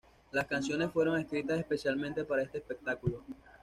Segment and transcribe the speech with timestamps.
[0.31, 3.21] Las canciones fueron escritas especialmente para este espectáculo.